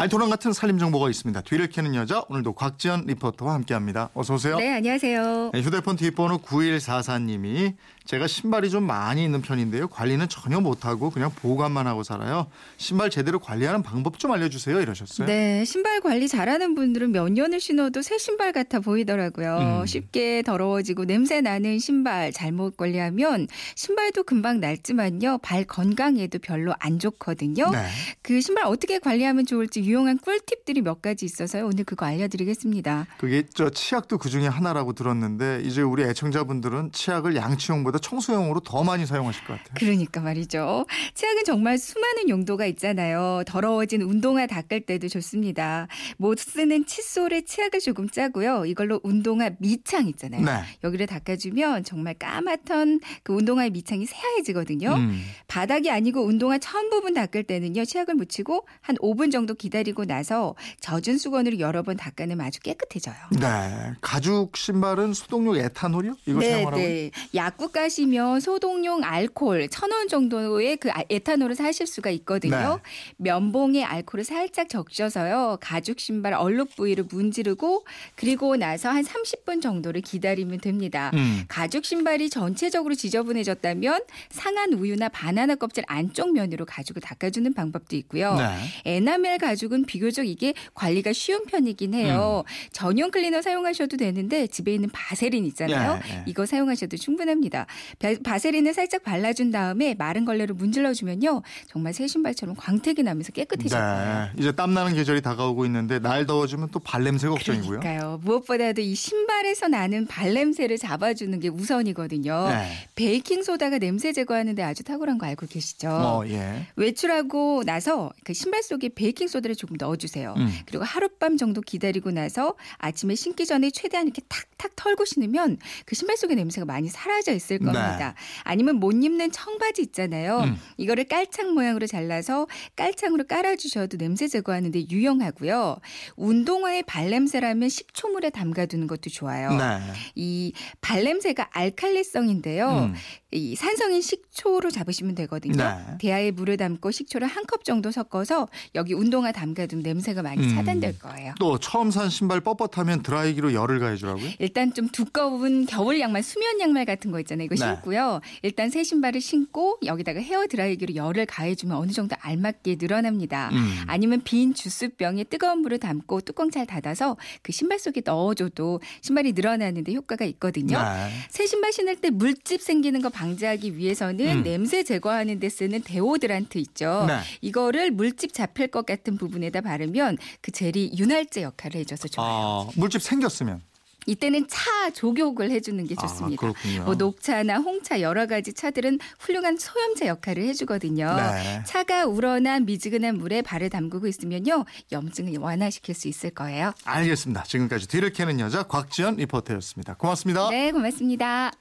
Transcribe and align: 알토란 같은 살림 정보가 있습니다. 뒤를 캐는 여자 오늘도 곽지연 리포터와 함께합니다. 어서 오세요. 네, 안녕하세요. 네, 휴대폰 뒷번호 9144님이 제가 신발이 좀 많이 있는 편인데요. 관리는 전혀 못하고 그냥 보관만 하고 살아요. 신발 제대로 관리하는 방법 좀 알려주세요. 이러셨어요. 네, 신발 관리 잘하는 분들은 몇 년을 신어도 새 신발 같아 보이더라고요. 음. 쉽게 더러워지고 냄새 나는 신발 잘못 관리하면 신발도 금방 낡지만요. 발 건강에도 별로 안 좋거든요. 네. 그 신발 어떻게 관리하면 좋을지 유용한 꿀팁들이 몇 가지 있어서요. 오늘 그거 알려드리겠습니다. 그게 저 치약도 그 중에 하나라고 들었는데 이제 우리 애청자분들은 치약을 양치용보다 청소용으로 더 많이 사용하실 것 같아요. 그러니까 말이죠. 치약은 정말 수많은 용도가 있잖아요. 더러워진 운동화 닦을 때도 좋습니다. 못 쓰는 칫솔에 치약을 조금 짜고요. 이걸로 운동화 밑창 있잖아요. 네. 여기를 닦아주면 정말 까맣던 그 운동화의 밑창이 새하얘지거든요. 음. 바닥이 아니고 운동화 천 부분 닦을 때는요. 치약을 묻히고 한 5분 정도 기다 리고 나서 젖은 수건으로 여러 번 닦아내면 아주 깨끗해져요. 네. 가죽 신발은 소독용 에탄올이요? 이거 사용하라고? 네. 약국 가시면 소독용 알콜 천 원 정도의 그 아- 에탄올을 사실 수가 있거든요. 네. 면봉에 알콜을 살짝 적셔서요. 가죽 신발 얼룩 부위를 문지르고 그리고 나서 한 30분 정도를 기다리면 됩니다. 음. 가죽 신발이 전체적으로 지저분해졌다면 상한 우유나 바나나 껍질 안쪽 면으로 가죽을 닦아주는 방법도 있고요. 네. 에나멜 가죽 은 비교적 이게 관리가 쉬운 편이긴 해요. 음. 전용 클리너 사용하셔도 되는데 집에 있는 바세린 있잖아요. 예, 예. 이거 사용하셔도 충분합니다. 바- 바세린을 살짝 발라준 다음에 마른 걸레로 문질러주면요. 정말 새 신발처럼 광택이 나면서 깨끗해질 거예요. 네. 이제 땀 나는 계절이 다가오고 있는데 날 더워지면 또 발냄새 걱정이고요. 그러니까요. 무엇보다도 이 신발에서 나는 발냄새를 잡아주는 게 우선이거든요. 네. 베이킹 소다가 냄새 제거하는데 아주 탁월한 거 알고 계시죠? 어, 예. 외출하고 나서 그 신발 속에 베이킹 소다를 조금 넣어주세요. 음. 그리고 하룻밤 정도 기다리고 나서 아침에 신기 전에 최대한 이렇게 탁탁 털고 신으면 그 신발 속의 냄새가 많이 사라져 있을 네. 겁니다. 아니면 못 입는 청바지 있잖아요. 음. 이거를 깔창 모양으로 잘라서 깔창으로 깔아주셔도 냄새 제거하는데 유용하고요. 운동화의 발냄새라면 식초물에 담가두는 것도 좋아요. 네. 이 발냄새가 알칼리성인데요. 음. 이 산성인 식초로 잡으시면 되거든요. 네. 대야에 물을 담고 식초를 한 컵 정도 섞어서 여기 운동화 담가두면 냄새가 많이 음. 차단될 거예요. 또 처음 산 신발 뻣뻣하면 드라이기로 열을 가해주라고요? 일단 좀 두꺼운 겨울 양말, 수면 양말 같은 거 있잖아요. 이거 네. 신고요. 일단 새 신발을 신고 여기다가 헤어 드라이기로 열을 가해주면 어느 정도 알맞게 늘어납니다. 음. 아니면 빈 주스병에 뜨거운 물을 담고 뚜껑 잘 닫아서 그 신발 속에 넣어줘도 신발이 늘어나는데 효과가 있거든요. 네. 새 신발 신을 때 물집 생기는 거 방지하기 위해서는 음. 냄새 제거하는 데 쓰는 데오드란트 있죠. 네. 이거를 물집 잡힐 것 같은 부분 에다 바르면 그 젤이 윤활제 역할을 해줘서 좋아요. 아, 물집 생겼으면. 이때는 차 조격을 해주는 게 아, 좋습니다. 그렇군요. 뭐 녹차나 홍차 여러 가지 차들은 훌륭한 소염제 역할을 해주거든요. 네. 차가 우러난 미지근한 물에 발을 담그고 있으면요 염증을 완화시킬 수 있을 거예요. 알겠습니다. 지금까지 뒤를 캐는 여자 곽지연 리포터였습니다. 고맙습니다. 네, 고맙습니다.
알토란 0.00 0.30
같은 0.30 0.54
살림 0.54 0.78
정보가 0.78 1.10
있습니다. 1.10 1.42
뒤를 1.42 1.68
캐는 1.68 1.94
여자 1.94 2.24
오늘도 2.30 2.54
곽지연 2.54 3.04
리포터와 3.06 3.52
함께합니다. 3.52 4.08
어서 4.14 4.32
오세요. 4.32 4.56
네, 4.56 4.72
안녕하세요. 4.72 5.50
네, 5.52 5.60
휴대폰 5.60 5.96
뒷번호 5.96 6.38
9144님이 6.38 7.74
제가 8.06 8.26
신발이 8.26 8.70
좀 8.70 8.84
많이 8.84 9.22
있는 9.22 9.42
편인데요. 9.42 9.88
관리는 9.88 10.26
전혀 10.30 10.58
못하고 10.58 11.10
그냥 11.10 11.30
보관만 11.30 11.86
하고 11.86 12.02
살아요. 12.02 12.46
신발 12.78 13.10
제대로 13.10 13.38
관리하는 13.38 13.82
방법 13.82 14.18
좀 14.18 14.32
알려주세요. 14.32 14.80
이러셨어요. 14.80 15.26
네, 15.26 15.66
신발 15.66 16.00
관리 16.00 16.28
잘하는 16.28 16.74
분들은 16.74 17.12
몇 17.12 17.30
년을 17.30 17.60
신어도 17.60 18.00
새 18.00 18.16
신발 18.16 18.52
같아 18.52 18.80
보이더라고요. 18.80 19.82
음. 19.82 19.86
쉽게 19.86 20.42
더러워지고 20.44 21.04
냄새 21.04 21.42
나는 21.42 21.78
신발 21.78 22.32
잘못 22.32 22.78
관리하면 22.78 23.48
신발도 23.74 24.22
금방 24.24 24.60
낡지만요. 24.60 25.38
발 25.42 25.64
건강에도 25.64 26.38
별로 26.38 26.74
안 26.78 26.98
좋거든요. 26.98 27.70
네. 27.70 27.86
그 28.22 28.40
신발 28.40 28.64
어떻게 28.64 28.98
관리하면 28.98 29.44
좋을지 29.44 29.89
유용한 29.90 30.18
꿀팁들이 30.18 30.82
몇 30.82 31.02
가지 31.02 31.24
있어서요. 31.24 31.66
오늘 31.66 31.82
그거 31.82 32.06
알려드리겠습니다. 32.06 33.08
그게 33.18 33.42
저 33.52 33.70
치약도 33.70 34.18
그 34.18 34.28
중에 34.28 34.46
하나라고 34.46 34.92
들었는데 34.92 35.62
이제 35.64 35.82
우리 35.82 36.04
애청자분들은 36.04 36.92
치약을 36.92 37.34
양치용보다 37.34 37.98
청소용으로 37.98 38.60
더 38.60 38.84
많이 38.84 39.04
사용하실 39.04 39.44
것 39.46 39.54
같아요. 39.58 39.74
그러니까 39.74 40.20
말이죠. 40.20 40.86
치약은 41.14 41.42
정말 41.44 41.76
수많은 41.76 42.28
용도가 42.28 42.66
있잖아요. 42.66 43.42
더러워진 43.46 44.02
운동화 44.02 44.46
닦을 44.46 44.82
때도 44.82 45.08
좋습니다. 45.08 45.88
못 46.18 46.38
쓰는 46.38 46.86
칫솔에 46.86 47.40
치약을 47.42 47.80
조금 47.80 48.08
짜고요. 48.08 48.66
이걸로 48.66 49.00
운동화 49.02 49.50
밑창 49.58 50.06
있잖아요. 50.06 50.44
네. 50.44 50.52
여기를 50.84 51.08
닦아주면 51.08 51.82
정말 51.82 52.14
까맣던 52.14 53.00
그 53.24 53.32
운동화의 53.32 53.70
밑창이 53.70 54.06
새하얘지거든요. 54.06 54.94
음. 54.94 55.20
바닥이 55.48 55.90
아니고 55.90 56.24
운동화 56.24 56.58
천 56.58 56.90
부분 56.90 57.14
닦을 57.14 57.42
때는요. 57.42 57.84
치약을 57.84 58.14
묻히고 58.14 58.68
한 58.80 58.94
5분 58.96 59.32
정도 59.32 59.54
기다 59.54 59.79
리고 59.82 60.04
나서 60.04 60.54
젖은 60.80 61.18
수건으로 61.18 61.58
여러 61.58 61.82
번 61.82 61.96
닦아내면 61.96 62.46
아주 62.46 62.60
깨끗해져요. 62.60 63.14
네. 63.38 63.92
가죽 64.00 64.56
신발은 64.56 65.14
소독용 65.14 65.56
에탄올이요? 65.56 66.16
이거 66.26 66.40
사용하라고? 66.40 66.76
네. 66.76 67.10
약국 67.34 67.72
가시면 67.72 68.40
소독용 68.40 69.04
알콜 69.04 69.68
천 69.68 69.90
원 69.92 70.08
정도의 70.08 70.76
그 70.76 70.90
아- 70.92 71.02
에탄올을 71.10 71.54
사실 71.56 71.86
수가 71.86 72.10
있거든요. 72.10 72.80
네. 72.82 72.90
면봉에 73.18 73.82
알콜을 73.84 74.24
살짝 74.24 74.68
적셔서요. 74.68 75.58
가죽 75.60 76.00
신발 76.00 76.32
얼룩 76.34 76.76
부위를 76.76 77.04
문지르고 77.10 77.84
그리고 78.14 78.56
나서 78.56 78.88
한 78.88 79.04
30분 79.04 79.60
정도를 79.60 80.00
기다리면 80.00 80.60
됩니다. 80.60 81.10
음. 81.14 81.44
가죽 81.48 81.84
신발이 81.84 82.30
전체적으로 82.30 82.94
지저분해졌다면 82.94 84.02
상한 84.30 84.72
우유나 84.72 85.08
바나나 85.10 85.56
껍질 85.56 85.84
안쪽 85.86 86.32
면으로 86.32 86.64
가죽을 86.66 87.02
닦아주는 87.02 87.52
방법도 87.52 87.96
있고요. 87.96 88.34
네. 88.36 88.56
에나멜 88.96 89.38
가죽 89.38 89.59
은 89.62 89.84
비교적 89.84 90.26
이게 90.26 90.54
관리가 90.74 91.12
쉬운 91.12 91.44
편이긴 91.44 91.94
해요. 91.94 92.42
음. 92.46 92.68
전용 92.72 93.10
클리너 93.10 93.42
사용하셔도 93.42 93.96
되는데 93.98 94.46
집에 94.46 94.74
있는 94.74 94.88
바세린 94.90 95.44
있잖아요. 95.46 96.00
예, 96.08 96.14
예. 96.14 96.22
이거 96.26 96.46
사용하셔도 96.46 96.96
충분합니다. 96.96 97.66
바- 97.98 98.14
바세린을 98.24 98.72
살짝 98.74 99.02
발라준 99.04 99.50
다음에 99.50 99.94
마른 99.98 100.24
걸레로 100.24 100.54
문질러주면요. 100.54 101.42
정말 101.68 101.92
새 101.92 102.06
신발처럼 102.06 102.56
광택이 102.56 103.02
나면서 103.02 103.32
깨끗해질 103.32 103.70
거예요. 103.78 104.30
네. 104.34 104.40
이제 104.40 104.52
땀 104.52 104.72
나는 104.74 104.94
계절이 104.94 105.20
다가오고 105.22 105.66
있는데 105.66 105.98
날 105.98 106.26
더워지면 106.26 106.70
또 106.72 106.78
발냄새 106.80 107.28
걱정이고요. 107.28 107.80
그러니까요. 107.80 108.20
무엇보다도 108.24 108.80
이 108.80 108.94
신발에서 108.94 109.68
나는 109.68 110.06
발냄새를 110.06 110.78
잡아주는 110.78 111.38
게 111.38 111.48
우선이거든요. 111.48 112.48
네. 112.48 112.72
베이킹 112.94 113.42
소다가 113.42 113.78
냄새 113.78 114.12
제거하는데 114.12 114.62
아주 114.62 114.82
탁월한 114.84 115.18
거 115.18 115.26
알고 115.26 115.46
계시죠? 115.46 115.88
어, 115.90 116.24
예. 116.26 116.66
외출하고 116.76 117.64
나서 117.64 118.10
그 118.24 118.32
신발 118.32 118.62
속에 118.62 118.88
베이킹 118.94 119.28
소다를 119.28 119.49
조금 119.54 119.76
넣어주세요. 119.78 120.34
음. 120.36 120.48
그리고 120.66 120.84
하룻밤 120.84 121.36
정도 121.36 121.60
기다리고 121.60 122.10
나서 122.10 122.54
아침에 122.78 123.14
신기 123.14 123.46
전에 123.46 123.70
최대한 123.70 124.06
이렇게 124.06 124.22
탁탁 124.28 124.76
털고 124.76 125.04
신으면 125.04 125.58
그 125.84 125.94
신발 125.94 126.16
속의 126.16 126.36
냄새가 126.36 126.64
많이 126.64 126.88
사라져 126.88 127.32
있을 127.32 127.58
네. 127.58 127.64
겁니다. 127.66 128.14
아니면 128.44 128.76
못 128.76 128.92
입는 128.92 129.30
청바지 129.32 129.82
있잖아요. 129.82 130.40
음. 130.40 130.56
이거를 130.76 131.04
깔창 131.04 131.54
모양으로 131.54 131.86
잘라서 131.86 132.46
깔창으로 132.76 133.24
깔아주셔도 133.24 133.96
냄새 133.98 134.28
제거하는데 134.28 134.88
유용하고요. 134.90 135.78
운동화의 136.16 136.84
발냄새라면 136.84 137.68
식초물에 137.68 138.30
담가두는 138.30 138.86
것도 138.86 139.10
좋아요. 139.10 139.50
네. 139.56 139.78
이 140.14 140.52
발냄새가 140.80 141.48
알칼리성인데요. 141.52 142.68
음. 142.68 142.94
이 143.32 143.54
산성인 143.54 144.00
식초로 144.02 144.70
잡으시면 144.70 145.14
되거든요. 145.14 145.56
네. 145.56 145.98
대야에 145.98 146.30
물을 146.30 146.56
담고 146.56 146.90
식초를 146.90 147.26
한 147.26 147.40
컵 147.50 147.64
정도 147.64 147.90
섞어서 147.90 148.46
여기 148.76 148.94
운동화 148.94 149.32
담가두면 149.40 149.82
냄새가 149.82 150.22
많이 150.22 150.44
음. 150.44 150.54
차단될 150.54 150.98
거예요. 150.98 151.34
또 151.40 151.58
처음 151.58 151.90
산 151.90 152.10
신발 152.10 152.40
뻣뻣하면 152.40 153.02
드라이기로 153.02 153.54
열을 153.54 153.78
가해주라고요? 153.78 154.28
일단 154.38 154.74
좀 154.74 154.88
두꺼운 154.88 155.64
겨울 155.64 155.98
양말, 155.98 156.22
수면 156.22 156.60
양말 156.60 156.84
같은 156.84 157.10
거 157.10 157.18
있잖아요. 157.20 157.46
이거 157.46 157.54
네. 157.54 157.60
신고요. 157.60 158.20
일단 158.42 158.68
새 158.68 158.84
신발을 158.84 159.20
신고 159.20 159.78
여기다가 159.84 160.20
헤어 160.20 160.46
드라이기로 160.46 160.94
열을 160.94 161.24
가해주면 161.26 161.76
어느 161.76 161.92
정도 161.92 162.16
알맞게 162.20 162.76
늘어납니다. 162.78 163.48
음. 163.52 163.84
아니면 163.86 164.20
빈 164.24 164.52
주스병에 164.52 165.24
뜨거운 165.24 165.60
물을 165.60 165.78
담고 165.78 166.20
뚜껑 166.22 166.50
잘 166.50 166.66
닫아서 166.66 167.16
그 167.42 167.52
신발 167.52 167.78
속에 167.78 168.02
넣어줘도 168.04 168.80
신발이 169.00 169.32
늘어나는데 169.32 169.94
효과가 169.94 170.26
있거든요. 170.26 170.78
네. 170.78 171.10
새 171.30 171.46
신발 171.46 171.72
신을 171.72 171.96
때 171.96 172.10
물집 172.10 172.60
생기는 172.60 173.00
거 173.00 173.08
방지하기 173.08 173.78
위해서는 173.78 174.38
음. 174.38 174.42
냄새 174.42 174.82
제거하는 174.82 175.40
데 175.40 175.48
쓰는 175.48 175.82
데오드란트 175.82 176.58
있죠. 176.58 177.06
네. 177.08 177.20
이거를 177.40 177.90
물집 177.90 178.34
잡힐 178.34 178.68
것 178.68 178.84
같은 178.84 179.16
부분 179.16 179.29
에다 179.42 179.60
바르면 179.62 180.18
그 180.40 180.52
젤이 180.52 180.92
윤활제 180.96 181.42
역할을 181.42 181.80
해줘서 181.80 182.08
좋아요. 182.08 182.68
아, 182.68 182.72
물집 182.76 183.02
생겼으면. 183.02 183.62
이때는 184.06 184.48
차 184.48 184.90
조격을 184.90 185.50
해주는 185.50 185.86
게 185.86 185.94
아, 185.98 186.00
좋습니다. 186.02 186.40
그렇군요. 186.40 186.84
뭐 186.84 186.94
녹차나 186.94 187.58
홍차 187.58 188.00
여러 188.00 188.26
가지 188.26 188.52
차들은 188.52 188.98
훌륭한 189.18 189.58
소염제 189.58 190.06
역할을 190.06 190.42
해주거든요. 190.44 191.16
네. 191.16 191.62
차가 191.66 192.06
우러난 192.06 192.64
미지근한 192.64 193.18
물에 193.18 193.42
발을 193.42 193.70
담그고 193.70 194.06
있으면요 194.06 194.64
염증을 194.90 195.38
완화시킬 195.38 195.94
수 195.94 196.08
있을 196.08 196.30
거예요. 196.30 196.72
알겠습니다. 196.84 197.44
지금까지 197.44 197.88
뒤를 197.88 198.10
캐는 198.12 198.40
여자 198.40 198.62
곽지연 198.62 199.16
리포터였습니다. 199.16 199.94
고맙습니다. 199.94 200.48
네, 200.50 200.72
고맙습니다. 200.72 201.52